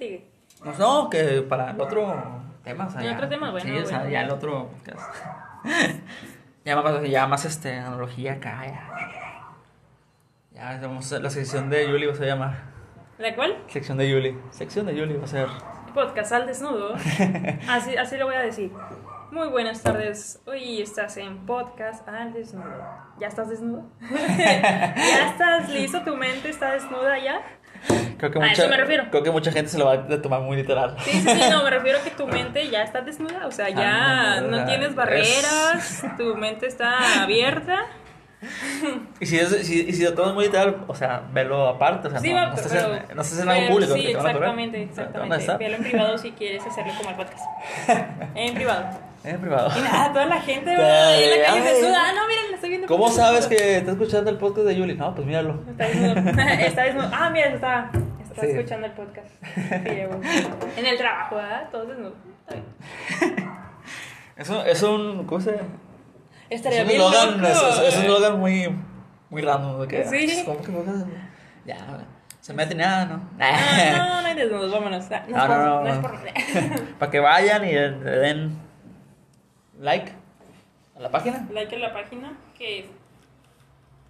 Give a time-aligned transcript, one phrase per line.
[0.00, 0.26] sigue?
[0.78, 2.14] No, que para el otro
[2.64, 2.86] tema.
[2.86, 4.12] O sea, El ya- otro tema, bueno, Sí, o sea, bueno.
[4.12, 5.14] ya el otro podcast.
[6.64, 8.86] ya más, ya más este, analogía acá, ya.
[10.52, 12.54] Ya, vamos a la sección de Yuli, va a llamar.
[13.18, 13.56] ¿La cual?
[13.68, 14.36] Sección de Yuli.
[14.50, 15.48] Sección de Yuli va a ser.
[15.94, 16.94] Podcast al desnudo.
[17.68, 18.70] Así, así lo voy a decir.
[19.32, 20.40] Muy buenas tardes.
[20.46, 22.84] Hoy estás en Podcast al desnudo.
[23.18, 23.84] ¿Ya estás desnudo?
[24.38, 26.02] ¿Ya estás listo?
[26.02, 27.40] ¿Tu mente está desnuda ya?
[28.18, 29.04] Creo que A mucha, eso me refiero.
[29.10, 30.96] Creo que mucha gente se lo va a tomar muy literal.
[31.04, 33.46] Sí, sí, sí, no, me refiero a que tu mente ya está desnuda.
[33.46, 37.86] O sea, ya Ah, no, no es- tienes barreras, tu mente está abierta.
[39.20, 42.10] Y si, es, si, y si lo tomas muy literal, o sea, velo aparte, o
[42.10, 43.94] sea, Sí, no, va, no estés pero- en, no estés en algo público.
[43.94, 45.74] Sí, exactamente, exactamente.
[45.74, 47.44] en privado si quieres hacerlo como el podcast.
[48.34, 49.09] En privado.
[49.22, 49.70] En privado.
[49.78, 51.74] Y nada, toda la gente Te- va ahí en la calle ay.
[51.74, 51.98] desnuda.
[52.08, 52.86] Ah, no, miren, la estoy viendo.
[52.88, 54.94] ¿Cómo sabes que está escuchando el podcast de Yuli?
[54.94, 55.62] No, pues míralo.
[55.70, 56.40] Está desnudo.
[56.66, 57.10] Está desnudo.
[57.12, 57.90] Ah, mira, está,
[58.22, 58.46] está Sí.
[58.48, 59.28] escuchando el podcast.
[59.44, 60.20] Sí, llegó.
[60.76, 61.68] En el trabajo, ¿verdad?
[61.70, 62.14] Todo desnudo.
[62.48, 63.46] Está bien.
[64.36, 65.26] Eso es un.
[65.26, 65.60] ¿Cómo se.?
[66.48, 67.46] Estaría es un loco.
[67.46, 68.74] es, es- es un eslogan muy.
[69.28, 69.82] Muy random.
[69.82, 70.04] ¿de qué?
[70.06, 70.42] Sí.
[70.46, 71.06] ¿Cómo que podcast?
[71.66, 71.76] Ya,
[72.40, 73.30] se mete nada, ¿no?
[73.38, 75.04] Ah, no, no hay desnudos, vámonos.
[75.12, 75.36] Ah, No,
[75.82, 76.22] No, es por, no, no.
[76.22, 78.58] no es por- Para que vayan y den
[79.80, 80.12] like
[80.96, 81.46] a la página.
[81.52, 82.86] like en la página que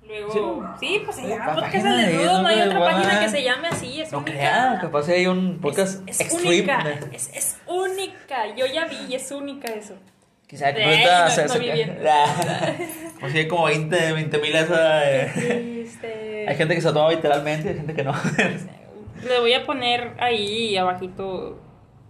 [0.06, 0.32] luego
[0.80, 0.86] Sí.
[0.88, 2.94] sí, pues se llama podcast al de desnudo no hay otra igual.
[2.94, 6.32] página que se llame así es No única crean, capaz hay un podcast es, es
[6.32, 9.94] única es, es única yo ya vi y es única eso
[10.48, 11.98] Quizá que se no- no se- bien.
[13.20, 15.08] Pues sí, hay como 20 mil esa.
[15.08, 15.86] eh,
[16.48, 18.12] Hay gente que se lo toma literalmente y hay gente que no.
[19.28, 21.62] le voy a poner ahí abajito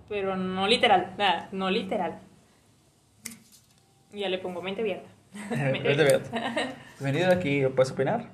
[0.08, 2.18] pero no literal nada no literal
[4.12, 5.08] ya le pongo mente abierta
[5.50, 6.30] Mente vete.
[6.98, 8.26] Bienvenido aquí, puedes opinar.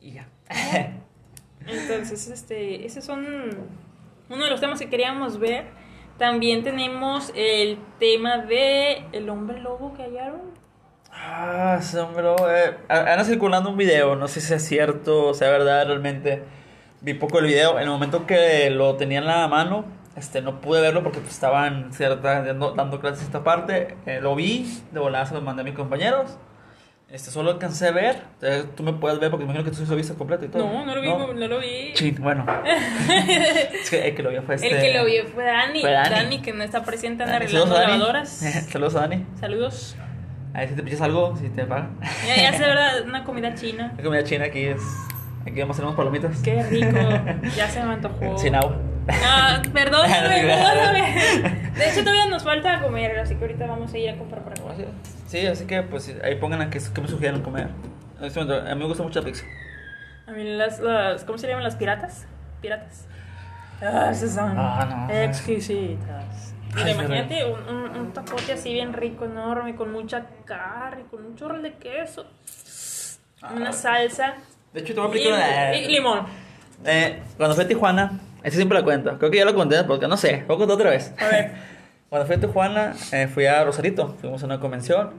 [0.00, 0.26] Y ya.
[1.66, 3.24] Entonces, este, esos son
[4.30, 5.66] uno de los temas que queríamos ver.
[6.18, 10.40] También tenemos el tema de el hombre lobo que hallaron.
[11.12, 15.50] Ah, sí, hombre, eh, anda circulando un video, no sé si es cierto, o sea
[15.50, 16.42] verdad, realmente
[17.02, 17.76] vi poco el video.
[17.76, 19.84] En el momento que lo tenía en la mano,
[20.16, 23.96] este, no pude verlo porque pues, estaban cierta, dando, dando clases esta parte.
[24.06, 26.38] Eh, lo vi, de volada se lo mandé a mis compañeros.
[27.12, 28.22] Este, solo alcancé a ver.
[28.40, 30.64] Eh, tú me puedes ver porque imagino que tú sí lo viste completo y todo.
[30.64, 31.92] No, no lo vi, no, lo vi.
[31.92, 32.46] Chin, bueno.
[32.64, 34.70] es que el que lo vio fue este.
[34.70, 35.82] El que lo vio fue Dani.
[35.82, 36.10] Fue Dani.
[36.10, 36.40] Dani.
[36.40, 38.30] que no está presente, anda arreglando lavadoras.
[38.70, 39.26] Saludos a Dani.
[39.38, 39.94] Saludos.
[40.54, 41.98] A ver si te pichas algo, si te pagan.
[42.26, 43.92] Ya, ya se verdad, una comida china.
[43.96, 44.80] La comida china aquí es.
[45.42, 46.38] Aquí vamos a hacer unas palomitas.
[46.42, 46.98] Qué rico.
[47.56, 48.38] Ya se me antojó.
[48.38, 48.78] Sin agua.
[49.08, 50.42] Ah, perdóname.
[51.76, 54.60] De hecho, todavía nos falta comer, así que ahorita vamos a ir a comprar para
[54.60, 54.88] comer.
[55.26, 57.68] Sí, así que pues ahí pongan a qué, qué me sugieren comer.
[58.18, 59.44] En este momento, a mí me gusta mucho la pizza.
[60.26, 62.26] A mí las, las ¿cómo se llaman las piratas?
[62.60, 63.06] Piratas.
[63.80, 65.14] Ah, esas son Ah, no.
[65.14, 66.54] exquisitas.
[66.74, 71.24] Mira, Ay, imagínate un, un, un tapote así bien rico, enorme, con mucha carne, con
[71.26, 72.26] un chorro de queso,
[73.54, 73.72] una Ah.
[73.72, 74.34] salsa
[74.72, 75.74] De hecho, te voy a y, una.
[75.76, 76.26] y limón.
[76.84, 78.12] Eh, cuando fui a Tijuana,
[78.44, 79.18] ese siempre lo cuento.
[79.18, 81.14] Creo que ya lo conté porque no sé, voy a contar otra vez.
[81.18, 81.52] A ver.
[82.08, 84.14] Cuando fui a Tijuana, eh, fui a Rosarito.
[84.20, 85.10] Fuimos a una convención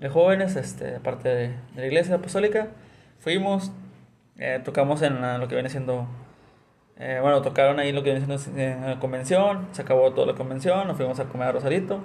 [0.00, 2.68] de jóvenes, este, parte de, de la iglesia apostólica.
[3.20, 3.72] Fuimos,
[4.36, 6.06] eh, tocamos en la- lo que viene siendo.
[6.98, 9.66] eh, bueno, tocaron ahí lo que viene siendo la convención.
[9.72, 10.86] Se acabó toda la convención.
[10.86, 12.00] Nos fuimos a comer a Rosarito.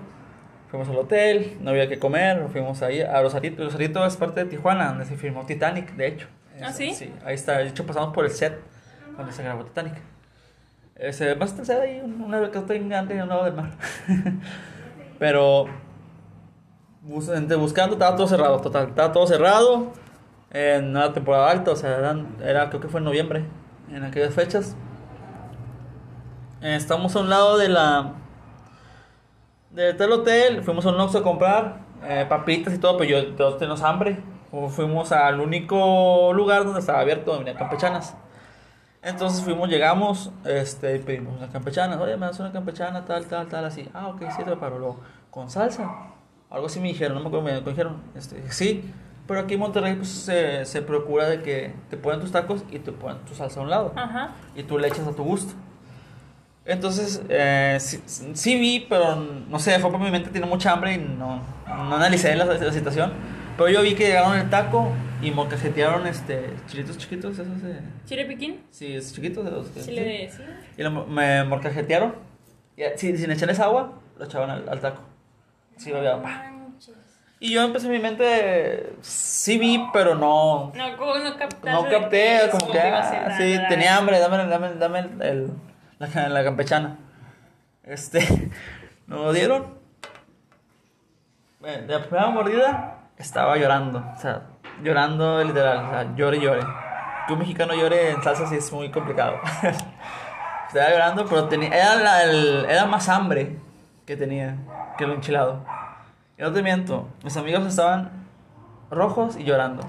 [0.72, 2.38] Fuimos al hotel, no había que comer.
[2.42, 3.64] Nos fuimos ahí a Rosarito.
[3.64, 6.28] Rosarito es parte de Tijuana, donde se filmó Titanic, de hecho.
[6.64, 6.94] ¿Ah, sí?
[6.94, 7.58] Sí, ahí está.
[7.58, 8.58] De hecho, pasamos por el set
[9.18, 9.94] donde se grabó Titanic.
[11.00, 13.72] Eh, se va a estar ahí una que estoy grande en un lado del mar.
[15.20, 15.66] Pero
[17.04, 19.94] buscando estaba todo cerrado, total, estaba todo cerrado.
[20.50, 23.46] En una temporada alta, o sea, eran- era creo que fue en noviembre,
[23.92, 24.76] en aquellas fechas.
[26.62, 28.14] Estamos a un lado de la
[29.72, 33.36] de tal hotel, fuimos a un Oxxo a comprar eh, papitas y todo, pero yo
[33.36, 34.20] todos tenemos hambre.
[34.50, 38.16] Fu- Fuimos al único lugar donde estaba abierto, venían campechanas.
[39.02, 42.00] Entonces fuimos, llegamos, este, y pedimos unas campechanas.
[42.00, 43.88] Oye, me das una campechana, tal, tal, tal, así.
[43.94, 44.80] Ah, ok, sí, te preparo.
[44.80, 45.00] Luego,
[45.30, 45.90] con salsa.
[46.50, 48.02] Algo así me dijeron, no me acuerdo, me dijeron.
[48.16, 48.92] Este, sí,
[49.28, 52.80] pero aquí en Monterrey pues, se, se procura de que te ponen tus tacos y
[52.80, 53.94] te ponen tu salsa a un lado.
[53.96, 54.32] Ajá.
[54.56, 55.54] Y tú le echas a tu gusto.
[56.66, 58.04] Entonces, eh, sí,
[58.34, 61.96] sí vi, pero no sé, fue por mi mente, tiene mucha hambre y no, no
[61.96, 63.14] analicé la, la situación.
[63.58, 67.80] Pero yo vi que llegaron el taco y molcajetearon este, chilitos chiquitos, esos de...
[68.06, 68.62] ¿Chile piquín?
[68.70, 69.82] Sí, es chiquitos de los que...
[69.82, 70.30] Chile de...
[70.32, 70.44] Sí.
[70.78, 72.16] Y lo, me molcajetearon.
[72.76, 75.02] Y, sin, sin echarles agua, lo echaban al, al taco.
[75.78, 76.22] Sí, lo había...
[76.22, 76.52] pa.
[77.40, 80.72] Y yo empecé en mi mente, sí vi, pero no...
[80.76, 81.70] No, como no captaste.
[81.72, 85.52] No capté, como que, ah, sí, la- tenía hambre, dame, dame, dame el, el-
[86.00, 86.98] la, la campechana.
[87.84, 88.22] Este,
[89.08, 89.78] nos lo dieron.
[91.64, 94.42] Eh, De la primera mordida estaba llorando, o sea,
[94.84, 96.62] llorando literal, o sea, llore llore.
[97.28, 99.38] Que un mexicano llore en salsa sí es muy complicado.
[100.68, 103.58] estaba llorando, pero tenía, era, la- el- era más hambre
[104.06, 104.56] que tenía
[104.98, 105.64] que lo enchilado.
[106.38, 108.12] Y no te miento, mis amigos estaban
[108.92, 109.84] rojos y llorando.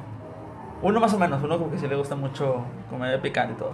[0.81, 3.73] Uno más o menos, uno como que sí le gusta mucho comer picante y todo.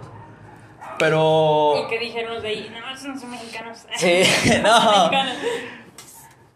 [0.99, 1.73] Pero...
[1.83, 2.71] ¿Y qué dijeron los de ahí?
[2.71, 3.85] No, esos no son mexicanos.
[3.95, 5.09] Sí, Son no.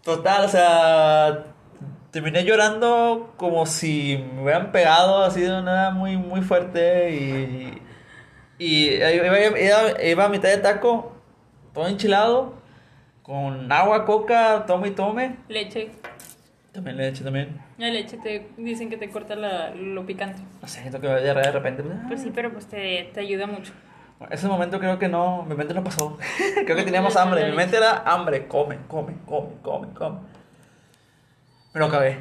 [0.04, 1.44] Total, o sea,
[2.12, 7.82] terminé llorando como si me hubieran pegado así de una muy, muy fuerte y,
[8.58, 11.14] y iba, iba- iba a mitad de taco,
[11.74, 12.54] todo enchilado,
[13.22, 15.36] con agua, coca, tome y tome.
[15.48, 15.92] Leche.
[16.72, 17.60] También leche, también.
[17.78, 20.42] La leche te dicen que te corta la- lo picante.
[20.62, 21.84] No sé, siento que diarrea de repente.
[21.84, 22.06] pues, ah.
[22.08, 23.72] Pues sí, pero pues te, te ayuda mucho.
[24.32, 26.18] Ese momento creo que no, mi mente no pasó.
[26.66, 27.50] creo que teníamos hambre.
[27.50, 30.18] Mi mente era hambre, come, come, come, come, come.
[31.74, 32.20] Pero acabé.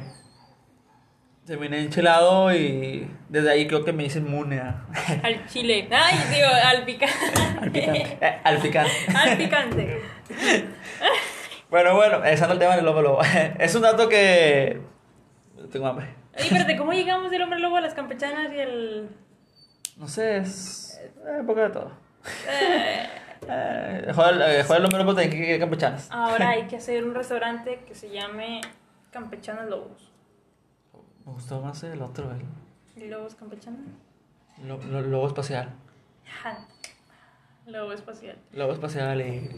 [1.45, 4.85] Terminé enchilado y desde ahí creo que me hice inmune a-
[5.23, 5.87] Al chile.
[5.91, 7.15] Ay, digo, al picante.
[7.61, 8.17] al picante.
[8.21, 8.91] Eh, al picante.
[9.15, 10.01] al picante.
[11.69, 13.21] Bueno, bueno, empezando el tema del lobo lobo.
[13.59, 14.81] es un dato que...
[15.71, 16.07] Tengo hambre.
[16.35, 19.09] Ay, espérate, ¿cómo llegamos del hombre lobo a las campechanas y el.
[19.97, 20.99] No sé, es...
[21.27, 21.91] eh, un poco de todo.
[22.47, 23.07] Eh,
[23.47, 26.07] Eh, joder, eh, joder, el hombre lobo tiene que ir campechanas.
[26.11, 28.61] ahora hay que hacer un restaurante que se llame
[29.11, 30.11] Campechanas Lobos.
[31.25, 32.31] Me gustó más el otro,
[32.95, 33.81] ¿Y Lobos Campechanas?
[34.63, 35.69] lo- lo- lobo espacial.
[37.65, 38.37] Lobo espacial.
[38.53, 39.49] Lobo espacial y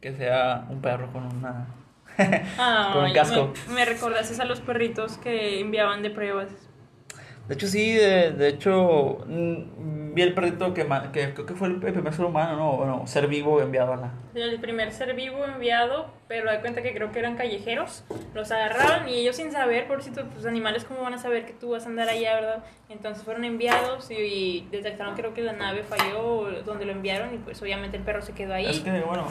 [0.00, 1.66] que sea un perro con una...
[2.58, 3.52] Ah, Con un casco.
[3.68, 6.48] Me, me recordaste a los perritos que enviaban de pruebas.
[7.50, 11.66] De hecho, sí, de, de hecho, mm, vi el perrito que, que creo que fue
[11.66, 12.76] el primer ser humano, ¿no?
[12.76, 14.12] Bueno, ser vivo enviado a la...
[14.36, 18.04] El primer ser vivo enviado, pero da cuenta que creo que eran callejeros.
[18.34, 21.52] Los agarraron y ellos sin saber, por si tus animales, ¿cómo van a saber que
[21.52, 22.64] tú vas a andar allá, verdad?
[22.88, 27.38] Entonces fueron enviados y, y detectaron, creo que la nave falló donde lo enviaron y
[27.38, 28.66] pues obviamente el perro se quedó ahí.
[28.66, 29.26] Es que, bueno,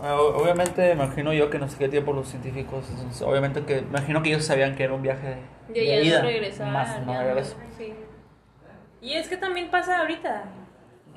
[0.00, 2.84] obviamente imagino yo que no sé qué tiempo los científicos,
[3.24, 5.36] obviamente que, imagino que ellos sabían que era un viaje
[5.68, 7.56] de, Y de ella ida, más no ya regreso.
[7.76, 7.94] sí.
[9.00, 10.44] Y es que también pasa ahorita.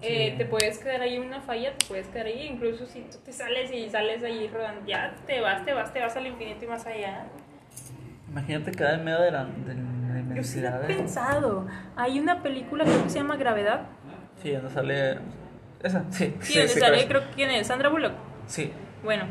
[0.04, 0.38] Eh, Sí.
[0.40, 3.72] te puedes quedar ahí una falla, te puedes quedar ahí, incluso si tú te sales
[3.72, 6.84] y sales ahí rodando, ya te vas, te vas, te vas al infinito y más
[6.88, 7.26] allá.
[8.30, 9.82] Imagínate quedar en medio de la, de la
[10.36, 10.84] Yo sí inmensidad.
[10.86, 11.68] he de- pensado.
[11.96, 13.82] Hay una película que se llama Gravedad.
[14.42, 15.20] Sí, donde sale...
[15.84, 16.34] Esa, sí.
[16.42, 18.14] Sí, donde sí, sale, creo- creo que quién es, Sandra Bullock.
[18.52, 19.24] Sí, Bueno,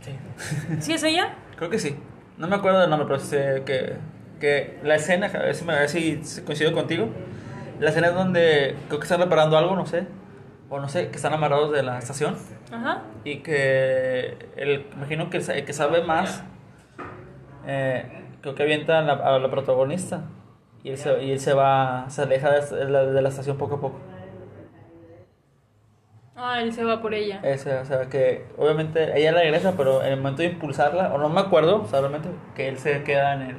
[0.00, 0.12] sí.
[0.78, 1.34] ¿sí es ella?
[1.56, 1.96] Creo que sí.
[2.38, 3.96] No me acuerdo del nombre, pero sé que,
[4.38, 7.08] que la escena, a ver si, me, a ver si coincido contigo.
[7.80, 10.06] La escena es donde creo que están reparando algo, no sé.
[10.70, 12.36] O no sé, que están amarrados de la estación.
[12.72, 13.02] Ajá.
[13.24, 16.44] Y que el, imagino que el, que sabe más,
[17.66, 18.04] eh,
[18.40, 20.26] creo que avienta a la, a la protagonista.
[20.84, 23.74] Y él, se, y él se va, se aleja de la, de la estación poco
[23.76, 23.98] a poco.
[26.36, 27.40] Ah, él se va por ella.
[27.44, 31.28] Ese, o sea, que obviamente ella regresa, pero en el momento de impulsarla, o no
[31.28, 33.56] me acuerdo, o sea, realmente, que él se queda en el.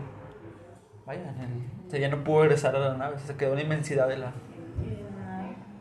[1.06, 1.88] Vaya, en el.
[1.88, 4.18] O sea, ya no pudo regresar a la nave, se quedó en la inmensidad de
[4.18, 4.34] la,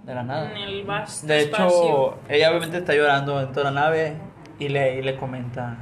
[0.04, 0.50] de la nada.
[0.52, 2.18] En el vasto De hecho, espacio.
[2.28, 4.16] ella obviamente está llorando dentro de la nave
[4.58, 5.76] y le, y le comenta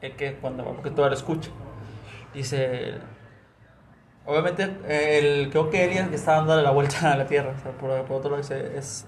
[0.00, 1.50] eh, que cuando, porque todo lo escucha.
[2.32, 2.94] Dice,
[4.26, 7.70] obviamente, el, creo que él ya está dándole la vuelta a la Tierra, o sea,
[7.72, 9.06] por, por otro lado dice, es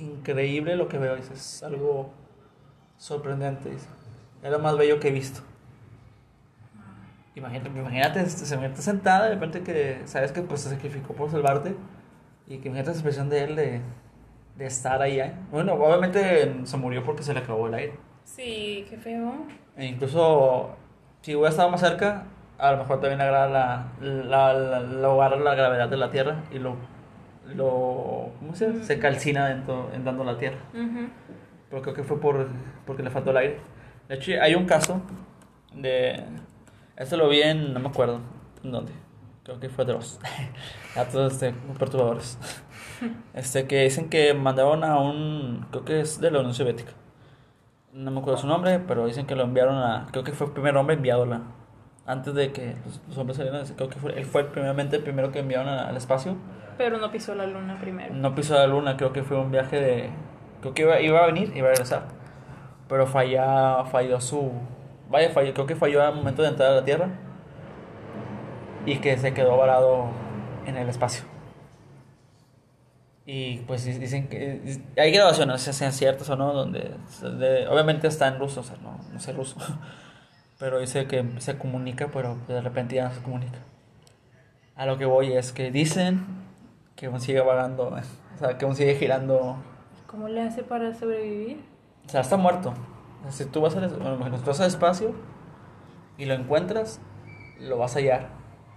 [0.00, 2.10] increíble lo que veo, dice, es algo
[2.96, 3.88] sorprendente, dice,
[4.42, 5.40] es lo más bello que he visto.
[7.34, 11.76] Imagínate, imagínate, se mete sentada de repente que sabes que pues se sacrificó por salvarte
[12.46, 13.80] y que imagínate esa expresión de él de,
[14.56, 15.20] de estar ahí.
[15.20, 15.32] ¿eh?
[15.50, 17.94] Bueno, obviamente se murió porque se le acabó el aire.
[18.24, 19.32] Sí, qué feo.
[19.76, 20.70] E incluso
[21.22, 22.24] si hubiera estado más cerca,
[22.58, 26.58] a lo mejor también agrada la, la, la, la, la gravedad de la Tierra y
[26.58, 26.76] lo,
[27.54, 28.82] lo ¿cómo se?
[28.84, 30.58] Se calcina dentro, entrando a la Tierra.
[30.72, 31.08] Ujú.
[31.70, 32.48] Pero creo que fue por,
[32.86, 33.58] porque le faltó el aire.
[34.08, 35.00] De hecho, hay un caso
[35.74, 36.24] de...
[36.96, 37.72] Esto lo vi en...
[37.72, 38.20] No me acuerdo.
[38.64, 38.92] ¿En dónde?
[39.44, 40.18] Creo que fue de los...
[40.94, 42.38] Datos este, perturbadores.
[43.32, 45.66] Este, que dicen que mandaron a un...
[45.70, 46.92] Creo que es de la Unión Soviética.
[47.94, 50.08] No me acuerdo su nombre, pero dicen que lo enviaron a...
[50.10, 51.42] Creo que fue el primer hombre enviado a la...
[52.10, 55.30] Antes de que los, los hombres salieran, creo que fue, él fue primeramente el primero
[55.32, 56.36] que enviaron a- al espacio.
[56.76, 58.14] Pero no pisó la luna primero.
[58.14, 60.10] No pisó la luna, creo que fue un viaje de...
[60.60, 62.04] Creo que iba, iba a venir, iba a regresar.
[62.88, 64.50] Pero falla, falló su...
[65.10, 67.08] Vaya, falló, creo que falló al momento de entrar a la Tierra.
[68.86, 70.06] Y que se quedó varado
[70.66, 71.24] en el espacio.
[73.26, 78.26] Y pues di- dicen que hay grabaciones, sean ciertas o no, donde, donde- obviamente está
[78.28, 79.56] en ruso, o sea, no, no sé ruso,
[80.60, 83.58] pero dice que se comunica, pero de repente ya no se comunica.
[84.76, 86.26] A lo que voy es que dicen
[86.96, 87.88] que aún sigue vagando,
[88.36, 89.56] o sea, que aún sigue girando,
[90.06, 91.64] ¿Cómo le hace para sobrevivir?
[92.06, 92.74] o sea, está muerto.
[93.20, 95.14] O sea, si tú vas al, bueno, tú vas al espacio
[96.18, 97.00] y lo encuentras,
[97.58, 98.28] lo vas a hallar.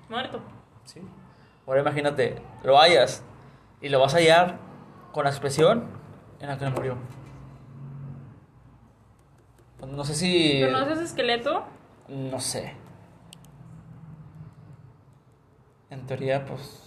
[0.09, 0.39] Muerto.
[0.85, 1.01] ¿sí?
[1.67, 3.23] Ahora imagínate, lo hallas
[3.81, 4.57] y lo vas a hallar
[5.11, 5.85] con la expresión
[6.39, 6.97] en la que murió.
[9.83, 10.61] Pues No sé si...
[10.63, 11.61] ¿Conoces esqueleto?
[12.07, 12.73] No sé.
[15.89, 16.79] En teoría, pues...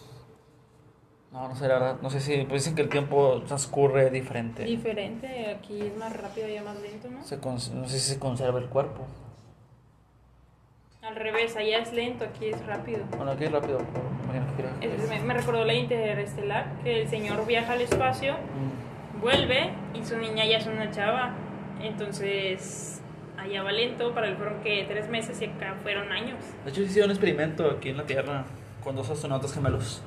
[1.31, 1.97] No, no sé, la verdad.
[2.01, 2.45] No sé si...
[2.45, 4.65] Pues dicen que el tiempo transcurre diferente.
[4.65, 7.23] Diferente, aquí es más rápido y más lento, ¿no?
[7.23, 9.07] Se cons- no sé si se conserva el cuerpo.
[11.03, 13.05] Al revés, allá es lento, aquí es rápido.
[13.15, 13.79] Bueno, aquí rápido.
[13.93, 17.75] pero imagino que creo que Es- me, me recordó la interestelar, que el señor viaja
[17.75, 19.21] al espacio, Mm.
[19.21, 21.35] vuelve y su niña ya es una chava.
[21.81, 23.03] Entonces,
[23.37, 26.39] allá va lento, para él fueron que tres meses y acá fueron años.
[26.65, 28.45] De hecho, hicieron un experimento aquí en la Tierra
[28.83, 30.03] con dos astronautas gemelos.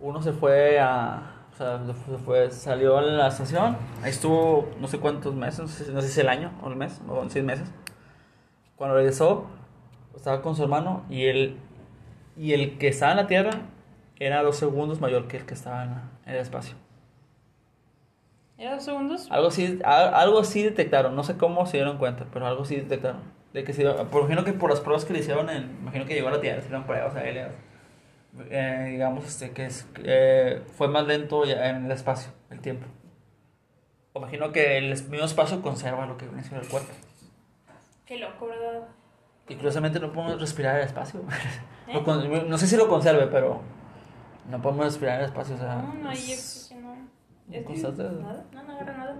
[0.00, 1.30] Uno se fue a.
[1.52, 3.76] O sea, se fue, salió a la estación.
[4.02, 7.24] Ahí estuvo no sé cuántos meses, no sé, si el año o el mes, o
[7.28, 7.70] seis meses.
[8.74, 9.46] Cuando regresó,
[10.16, 11.56] estaba con su hermano y él.
[12.36, 13.52] Y el que estaba en la Tierra
[14.18, 16.74] era dos segundos mayor que el que estaba en el espacio.
[18.56, 19.26] ¿Era dos segundos?
[19.30, 22.76] Algo así, a- algo así detectaron, no sé cómo se dieron cuenta, pero algo sí
[22.76, 23.22] detectaron.
[23.52, 26.14] De que se, por imagino que por las pruebas que le hicieron, en, imagino que
[26.14, 27.46] llegó a la Tierra, le hicieron pruebas a él,
[28.50, 32.86] eh, digamos este, que es, eh, fue más lento ya en el espacio, el tiempo.
[34.12, 36.92] O Imagino que el mismo espacio conserva lo que viene siendo el cuerpo.
[38.06, 38.82] Qué loco, ¿verdad?
[39.48, 41.20] Y curiosamente no podemos respirar el espacio.
[41.88, 42.44] ¿Eh?
[42.48, 43.60] No sé si lo conserve, pero
[44.48, 45.54] no podemos respirar el espacio.
[45.54, 46.36] O sea, No, no es- oxígeno.
[46.36, 46.63] ¿no
[47.50, 48.02] Es que constante?
[48.04, 49.16] nada, no, no agarra nada.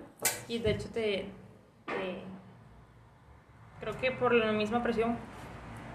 [0.49, 1.27] Y de hecho te,
[1.87, 2.23] te-
[3.81, 5.17] Creo que por la misma presión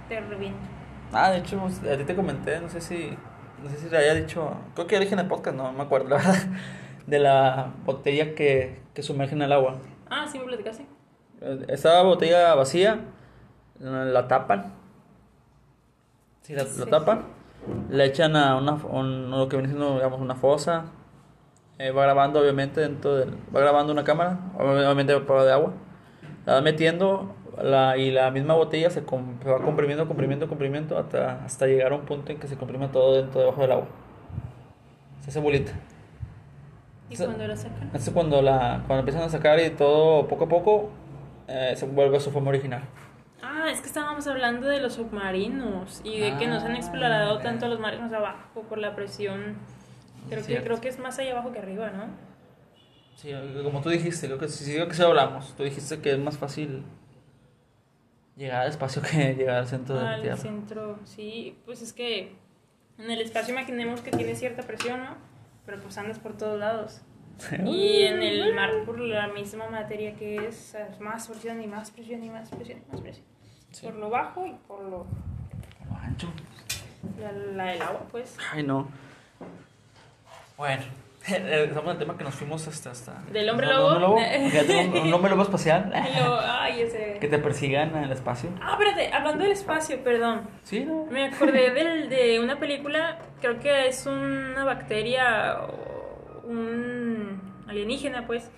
[0.07, 0.59] te revienta.
[1.11, 3.17] Ah, de hecho, a ti te comenté, no sé si,
[3.63, 5.81] no sé si le había dicho, creo que ya dije en el podcast, no me
[5.81, 6.35] acuerdo, la verdad,
[7.07, 9.77] de la botella que, que sumerge en el agua.
[10.09, 10.85] Ah, sí me platicaste.
[11.67, 12.99] Esa botella vacía,
[13.79, 14.73] la tapan,
[16.41, 16.79] sí, la, Sí.
[16.79, 17.23] la tapan,
[17.89, 20.85] la echan a una, un- lo que viene siendo, digamos, una fosa,
[21.79, 25.73] eh, va grabando obviamente dentro del, va grabando una cámara, obviamente prueba de agua,
[26.45, 30.97] la va metiendo la, y la misma botella se, com- se va comprimiendo, comprimiendo, comprimiendo
[30.97, 33.87] hasta, hasta llegar a un punto en que se comprime todo dentro debajo del agua.
[35.21, 35.71] Se hace bolita.
[37.09, 37.25] ¿Y Sí.
[37.25, 37.81] cuando la sacan?
[37.83, 40.89] Entonces cuando la cuando empiezan a sacar y todo poco a poco
[41.47, 42.83] eh, se vuelve a su forma original.
[43.41, 47.39] Ah, es que estábamos hablando de los submarinos y de que nos han Ah, explorado
[47.39, 49.57] tanto los marinos abajo por la presión.
[50.29, 52.05] Creo que, creo que es más allá abajo que arriba, ¿no?
[53.15, 53.31] Sí,
[53.63, 55.53] como tú dijiste, creo que sí, creo que sí hablamos.
[55.55, 56.83] Tú dijiste que es más fácil
[58.37, 60.37] llegar al espacio que llegar al centro de la Al Tierra.
[60.37, 62.35] centro, sí, pues es que
[62.97, 65.15] en el espacio imaginemos que tiene cierta presión, ¿no?
[65.65, 67.01] Pero pues andas por todos lados.
[67.65, 71.89] Y en el mar, por la misma materia que es, es más presión y más
[71.91, 73.25] presión y más presión y más presión.
[73.71, 73.85] Sí.
[73.85, 75.05] Por lo bajo y por lo,
[75.89, 76.27] Lo ancho.
[77.19, 78.35] la, la del agua, pues.
[78.51, 78.89] Ay, no.
[80.59, 80.83] Bueno,
[81.25, 82.91] estamos en el tema que nos fuimos hasta...
[82.91, 83.97] hasta ¿Del hombre lobo?
[83.97, 84.15] lobo.
[84.17, 85.89] Un, un hombre lobo espacial.
[86.13, 87.17] Y lo, ay, ese.
[87.21, 88.49] que te persigan en el espacio.
[88.61, 90.49] Ah, espérate, hablando del espacio, perdón.
[90.63, 91.05] Sí, ¿no?
[91.05, 98.51] Me acordé del, de una película, creo que es una bacteria o un alienígena, pues,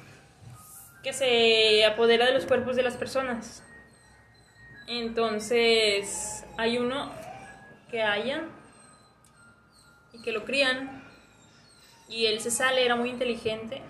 [1.03, 3.63] que se apodera de los cuerpos de las personas.
[4.87, 7.11] Entonces, hay uno
[7.91, 8.49] que hallan
[10.13, 11.00] y que lo crían
[12.11, 13.81] y él se sale, era muy inteligente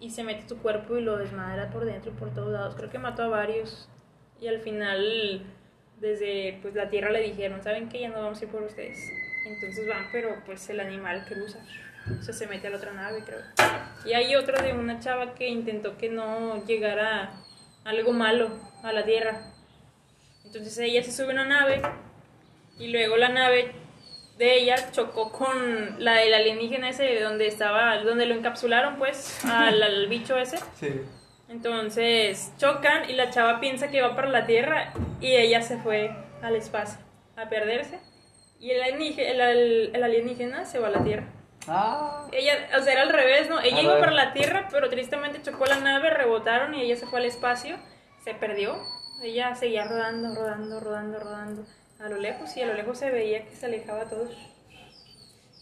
[0.00, 2.74] y se mete tu cuerpo y lo desmadra por dentro y por todos lados.
[2.74, 3.88] Creo que mató a varios
[4.40, 5.46] y al final
[6.00, 8.00] desde pues la tierra le dijeron, ¿saben qué?
[8.00, 8.98] Ya no vamos a ir por ustedes.
[9.46, 11.60] Entonces van, pero pues el animal cruza.
[12.18, 13.40] O sea, se mete a la otra nave, creo.
[14.04, 17.30] Y hay otro de una chava que intentó que no llegara
[17.84, 18.50] algo malo
[18.82, 19.52] a la tierra.
[20.44, 21.80] Entonces ella se sube a una nave
[22.78, 23.72] y luego la nave
[24.40, 29.82] de ella chocó con la del alienígena ese donde estaba, donde lo encapsularon pues al,
[29.82, 30.56] al bicho ese.
[30.74, 31.02] Sí.
[31.50, 36.10] Entonces chocan y la chava piensa que va para la Tierra y ella se fue
[36.40, 36.98] al espacio
[37.36, 38.00] a perderse.
[38.58, 41.26] Y el alienígena, el, el alienígena se va a la Tierra.
[41.68, 42.26] Ah.
[42.32, 43.60] Ella, o sea, era al revés, ¿no?
[43.60, 44.00] Ella A iba ver.
[44.00, 47.76] para la Tierra, pero tristemente chocó la nave, rebotaron y ella se fue al espacio,
[48.24, 48.78] se perdió.
[49.22, 51.64] Ella seguía rodando, rodando, rodando, rodando
[52.02, 54.28] a lo lejos y a lo lejos se veía que se alejaba todo.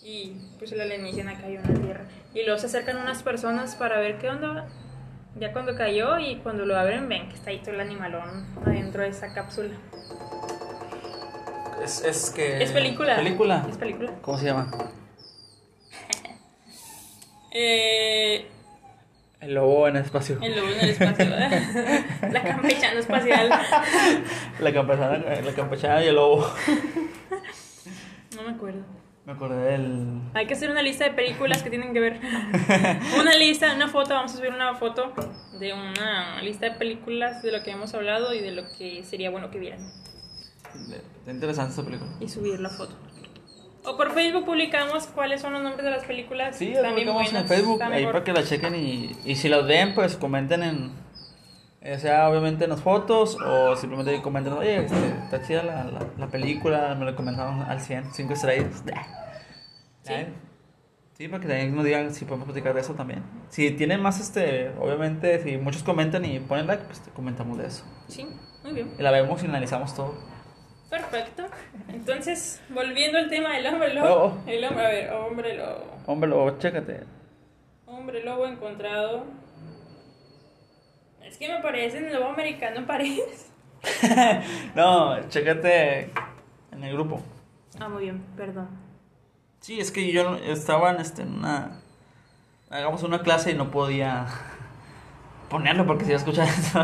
[0.02, 2.04] y pues el alienígena cayó en la Tierra.
[2.35, 4.68] Y luego se acercan unas personas para ver qué onda.
[5.38, 9.02] Ya cuando cayó y cuando lo abren ven que está ahí todo el animalón adentro
[9.02, 9.75] de esa cápsula.
[11.85, 12.62] Es, es que.
[12.62, 13.16] Es película.
[13.16, 13.66] Película.
[13.68, 14.12] Es película.
[14.23, 14.71] ¿Cómo se llama?
[17.50, 18.47] Eh,
[19.40, 20.38] El lobo en el espacio.
[20.42, 21.26] el lobo en el espacio.
[22.33, 23.49] la campechana espacial.
[24.61, 26.50] La campechana, la campechana y el lobo.
[28.35, 28.85] No me acuerdo.
[29.28, 30.23] Me acordé del.
[30.33, 32.18] Hay que hacer una lista de películas que tienen que ver.
[33.21, 35.12] Una lista, una foto, vamos a subir una foto
[35.61, 39.28] de una lista de películas de lo que hemos hablado y de lo que sería
[39.28, 39.80] bueno que vieran.
[41.18, 42.11] Está interesante esa película.
[42.21, 42.97] Y subir la foto.
[43.85, 46.56] O por Facebook publicamos cuáles son los nombres de las películas.
[46.56, 48.12] Sí, bien publicamos en buenas, Facebook, está ahí mejor.
[48.12, 50.92] para que la chequen y, y si las ven, pues comenten en,
[51.80, 56.06] eh, sea obviamente en las fotos o simplemente comenten, oye, este, está chida la, la,
[56.18, 58.85] la película, me la comentaron al 100, 5 estrellas.
[60.02, 60.14] Sí.
[61.18, 63.23] Sí, para que también nos digan si podemos platicar de eso también.
[63.50, 67.66] Si tienen más, este, obviamente, si muchos comentan y ponen like, pues te comentamos de
[67.66, 67.85] eso.
[68.06, 68.26] Sí,
[68.62, 68.94] muy bien.
[68.99, 70.14] Y la vemos y analizamos todo.
[70.90, 71.45] Perfecto.
[71.88, 74.25] Entonces, volviendo al tema del hombre lobo.
[74.25, 74.38] Oh.
[74.47, 75.99] El hombre, a ver, hombre lobo.
[76.07, 77.04] Hombre, lobo, chécate.
[77.87, 79.25] Hombre lobo encontrado.
[81.23, 83.49] Es que me parece en el lobo americano parece.
[84.75, 86.11] no, chécate
[86.73, 87.21] en el grupo.
[87.78, 88.68] Ah, muy bien, perdón.
[89.61, 91.83] Sí, es que yo estaba en, este, en una.
[92.71, 94.26] Hagamos una clase y no podía
[95.50, 96.80] ponerlo porque si iba a escuchar eso.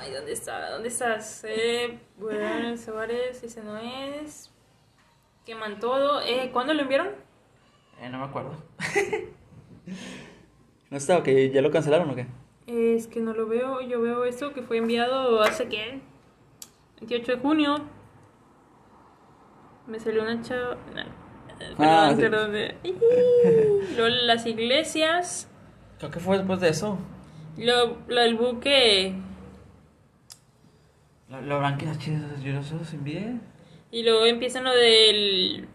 [0.00, 0.70] Ay, ¿dónde está?
[0.72, 1.42] ¿Dónde estás?
[1.48, 4.50] Eh, bueno, Suárez, ese no es.
[5.46, 6.20] Queman todo.
[6.20, 7.08] Eh, ¿Cuándo lo enviaron?
[8.02, 8.54] Eh, no me acuerdo.
[10.90, 11.22] ¿No está?
[11.22, 12.26] ¿Que ya lo cancelaron o qué?
[12.66, 13.80] Es que no lo veo.
[13.80, 16.00] Yo veo esto que fue enviado hace qué?
[17.00, 17.76] 28 de junio.
[19.86, 20.76] Me salió una chava.
[20.94, 21.04] no,
[21.58, 22.20] Perdón, Ah, sí.
[22.20, 22.52] perdón.
[23.96, 25.48] Luego las iglesias.
[25.98, 26.98] Creo que fue después de eso.
[27.56, 29.14] Lo, lo del buque.
[31.28, 33.34] Lo, lo y las chidas, yo no se los envié.
[33.90, 35.68] Y luego empiezan lo del.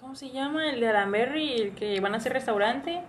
[0.00, 0.70] ¿Cómo se llama?
[0.70, 3.00] El de Aramberry, el que van a hacer restaurante.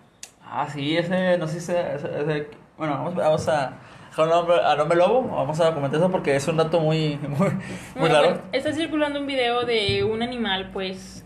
[0.43, 3.77] Ah, sí, ese, no sé si ese, ese- ese- bueno, vamos, vamos a
[4.09, 7.17] dejar un nombre, a nombre lobo, vamos a comentar eso porque es un dato muy,
[7.17, 7.49] muy,
[7.95, 8.29] muy raro.
[8.29, 11.23] bueno, está circulando un video de un animal, pues,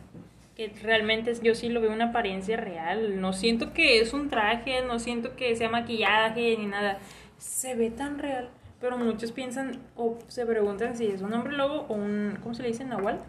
[0.58, 3.22] que realmente yo sí lo veo una apariencia real.
[3.22, 6.98] No siento que es un traje, no siento que sea maquillaje ni nada.
[7.38, 8.50] Se ve tan real,
[8.84, 12.64] pero muchos piensan o se preguntan si es un hombre lobo o un, ¿cómo se
[12.64, 12.84] le dice?
[12.84, 13.22] ¿Nahual?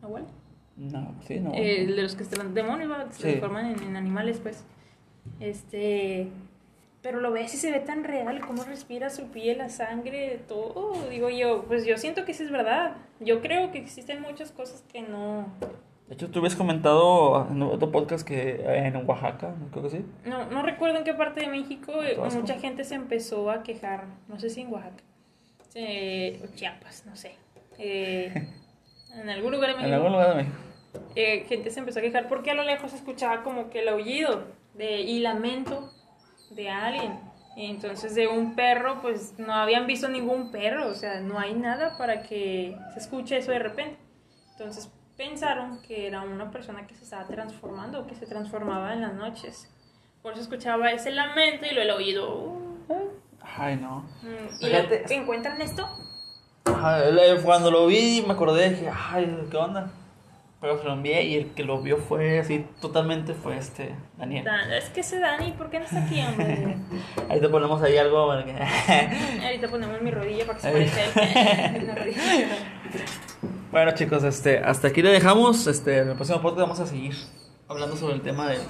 [0.00, 0.24] ¿Nahual?
[0.78, 1.52] No, sí, no.
[1.54, 3.22] Eh, de los que se demonios, se Sí.
[3.24, 4.64] transforman en, en animales, pues.
[5.38, 6.28] Este.
[7.02, 10.94] Pero lo ves y se ve tan real, cómo respira su piel, la sangre, todo.
[11.10, 12.96] Digo yo, pues yo siento que sí es verdad.
[13.20, 15.44] Yo creo que existen muchas cosas que no.
[16.08, 19.68] De hecho, tú habías comentado en otro podcast que en Oaxaca, ¿no?
[19.70, 20.04] creo que sí.
[20.24, 24.04] No, no recuerdo en qué parte de México eh, mucha gente se empezó a quejar.
[24.28, 25.02] No sé si en Oaxaca.
[25.74, 27.34] Eh, o Chiapas, no sé.
[27.78, 28.32] Eh,
[29.20, 29.96] en algún lugar de En México.
[29.96, 30.56] algún lugar de México.
[31.16, 33.88] eh, gente se empezó a quejar porque a lo lejos se escuchaba como que el
[33.88, 35.90] aullido de, y lamento
[36.50, 37.18] de alguien.
[37.56, 41.54] Y entonces de un perro, pues no habían visto ningún perro, o sea, no hay
[41.54, 43.96] nada para que se escuche eso de repente.
[44.52, 49.00] Entonces pensaron que era una persona que se estaba transformando o que se transformaba en
[49.02, 49.68] las noches.
[50.22, 53.10] Por eso escuchaba ese lamento y luego el uh,
[53.58, 54.04] Ay, no.
[54.22, 55.14] mm, y Fíjate.
[55.14, 55.88] ¿encuentran esto?
[56.66, 59.90] El- Cuando lo vi me acordé, dije, ay, ¿qué onda?
[60.60, 64.44] Pero se lo envié y el que lo vio fue así, totalmente fue este, Daniel.
[64.44, 66.76] Dan- Es que ese Dani, ¿por qué no está aquí, hombre?
[67.40, 68.52] Te ponemos ahí algo para que...
[69.44, 70.90] Ahorita ponemos mi rodilla para que se Ay.
[71.14, 72.06] parezca.
[73.76, 75.66] Bueno chicos, este, hasta aquí le dejamos.
[75.66, 77.14] Este, en el próximo podcast vamos a seguir
[77.68, 78.62] hablando sobre el tema del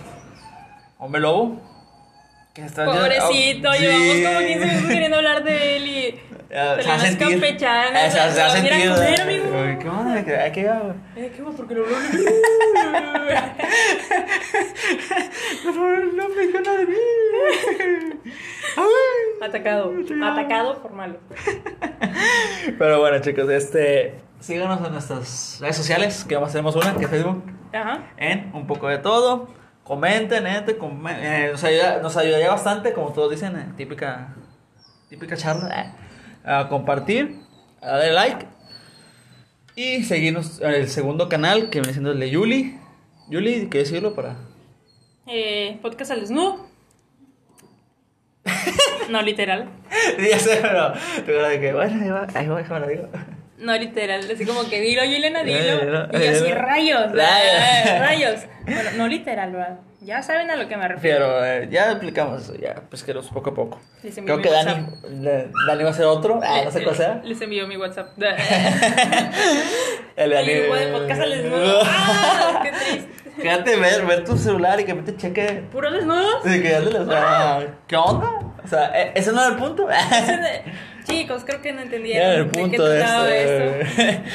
[0.99, 1.61] hombre lobo.
[2.53, 4.25] Que está Pobrecito, Ah, llevamos sí.
[4.25, 6.21] como 15 minutos queriendo hablar de él y.
[6.51, 7.29] Ya, Pero se va a unas sentir.
[7.29, 9.45] campechanas, Eh, Se se comer, eh, amigo.
[9.47, 10.25] uy, ¿Qué onda?
[10.25, 11.21] ¿Qué, qué, qué?
[11.23, 11.43] Eh, ¿Qué?
[11.57, 11.87] Porque lo
[15.65, 16.97] No, no me dijo nada de mí.
[19.41, 19.93] Atacado.
[20.25, 21.19] Atacado por malo.
[22.77, 27.11] Pero bueno chicos, este, síganos en nuestras redes sociales, que vamos tenemos una, que es
[27.11, 27.43] Facebook.
[27.73, 28.13] Ajá.
[28.17, 29.49] en un poco de todo.
[29.83, 34.35] Comenten, eh, nos, ayuda, nos ayudaría bastante, como todos dicen, eh, típica,
[35.09, 35.83] típica charla.
[35.83, 35.93] eh,
[36.45, 37.41] a compartir,
[37.83, 38.47] a darle like
[39.75, 42.79] y seguirnos en el segundo canal que viene siendo el de Yuli.
[43.29, 44.37] Yuli, ¿qué decirlo para?
[45.27, 46.67] Eh, podcast al desnudo.
[49.11, 49.69] No literal.
[50.31, 50.61] ya sé,
[51.25, 53.36] pero, de que, bueno, ahí va, ahí va, ahí va, ahí va.
[53.59, 55.59] No literal, así como que dilo, Yelena, dilo.
[55.59, 57.87] Eh, Y yo así, eh, rayos, rayos.
[57.87, 58.41] eh, rayos.
[58.67, 59.79] Bueno, no literal, ¿verdad?
[60.01, 61.27] Ya saben a lo que me refiero.
[61.27, 63.81] Pero eh, ya explicamos eso, ya pesqueros poco a poco.
[64.03, 64.87] Les Creo que Dani,
[65.21, 67.21] le- Dani va a ser otro, ah, no sé cuál sea.
[67.25, 68.09] Les envío mi WhatsApp.
[70.17, 70.49] El Dani.
[70.53, 71.81] de podcast al desnudo.
[71.85, 72.61] ¡Ah!
[72.63, 73.09] ¡Qué triste!
[73.41, 75.63] Quédate ver, ver tu celular y que te cheque.
[75.71, 76.43] ¿Puros desnudos?
[76.45, 78.31] Sí, que ya te lo- o sea, ¿Qué onda?
[78.65, 79.87] O sea, ¿e- ¿ese no era el punto?
[81.07, 84.01] Chicos, creo que no entendieron el de qué punto de trataba esto.
[84.01, 84.23] esto.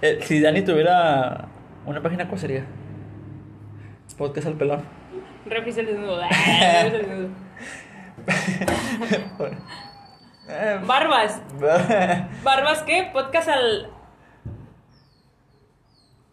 [0.00, 1.48] Eh, si Dani tuviera
[1.84, 2.64] una página, ¿cuál sería?
[4.16, 4.82] Podcast al pelón.
[5.46, 6.22] Refis el desnudo.
[10.50, 11.40] Ah, Barbas.
[12.42, 13.10] ¿Barbas qué?
[13.12, 13.90] Podcast al.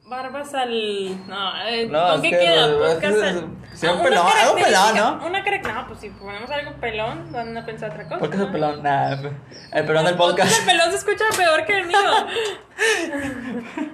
[0.07, 1.27] Barbas al.
[1.27, 2.77] No, eh, No, ¿con qué que queda?
[2.77, 3.45] Podcast al.
[3.75, 5.25] Es- sí, un Ah, pelón, algo pelón, ¿no?
[5.27, 8.17] Una carac- No, pues si ponemos algo pelón, van a pensar otra cosa.
[8.19, 8.51] Podcast al ¿no?
[8.53, 10.55] pelón, nah, el pelón del El podcast.
[10.55, 11.97] del pelón se escucha peor que el mío.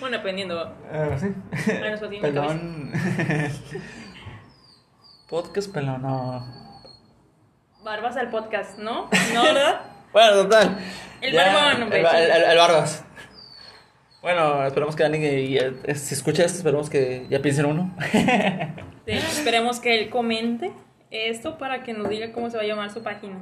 [0.00, 0.74] bueno, dependiendo.
[1.18, 1.34] Sí.
[1.66, 2.92] Bueno, eso tiene Pelón.
[5.28, 6.46] Podcast pelón, no.
[7.84, 9.08] Barbas al podcast, ¿no?
[9.34, 9.80] ¿No, verdad?
[10.12, 10.78] Bueno, total.
[11.20, 12.16] El Ya, barbón, El, sí.
[12.16, 13.04] el- el barbas.
[14.20, 17.94] Bueno, esperamos que Dani, y, eh, si escucha esto, esperemos que ya piensen uno.
[19.06, 20.72] De hecho, esperemos que él comente
[21.10, 23.38] esto para que nos diga cómo se va a llamar su página.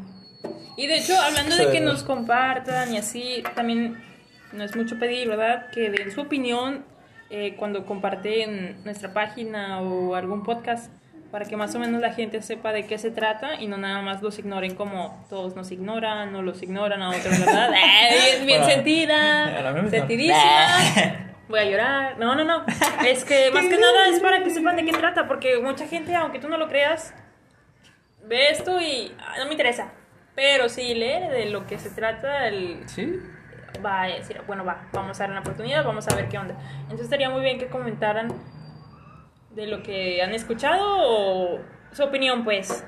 [0.77, 1.73] Y de hecho, hablando de Sí.
[1.73, 3.97] que nos compartan y así, también
[4.53, 5.71] no es mucho pedir, ¿verdad?
[5.73, 6.85] Que den su opinión
[7.31, 10.93] eh, cuando comparten nuestra página o algún podcast
[11.37, 14.01] para que más o menos la gente sepa de qué se trata y no nada
[14.01, 17.73] más los ignoren como todos nos ignoran o los ignoran a otros, ¿verdad?
[17.75, 21.29] ¡Ay, bien, bien Bueno, sentida, sentidísima.
[21.51, 22.19] Voy a llorar.
[22.19, 22.65] No, no, no.
[23.07, 26.15] Es que más que nada es para que sepan de qué trata, porque mucha gente,
[26.15, 27.13] aunque tú no lo creas,
[28.25, 29.93] ve esto y ah, no me interesa.
[30.35, 33.21] Pero si lee de lo que se trata, el, Sí.
[33.85, 36.55] va a decir, bueno, va, vamos a dar una oportunidad, vamos a ver qué onda.
[36.85, 38.33] Entonces estaría muy bien que comentaran
[39.57, 41.59] de lo que han escuchado o
[41.91, 42.87] su opinión, pues.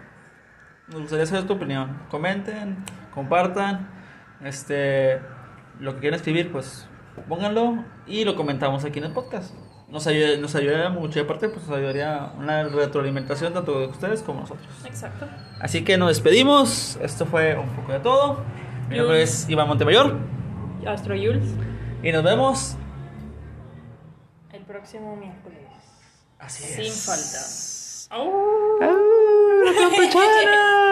[0.88, 1.98] Nos gustaría saber tu opinión.
[2.10, 3.90] Comenten, compartan.
[4.44, 5.20] Este.
[5.80, 6.88] Lo que quieran escribir, pues
[7.28, 9.54] pónganlo y lo comentamos aquí en el podcast.
[9.88, 14.22] Nos, ayuda, nos ayudaría mucho y aparte, pues nos ayudaría una retroalimentación tanto de ustedes
[14.22, 14.68] como nosotros.
[14.84, 15.26] Exacto.
[15.60, 16.98] Así que nos despedimos.
[17.00, 18.44] Esto fue un poco de todo.
[18.90, 20.16] Mi nombre es Iván Montemayor
[20.86, 21.54] Astro Jules,
[22.02, 22.76] y nos vemos.
[24.52, 25.67] el próximo miércoles.
[26.38, 27.04] Así Sin es.
[27.04, 28.16] falta.
[28.16, 28.78] ¡Au!
[28.80, 28.96] ¡Ah,
[29.64, 30.84] la campechana!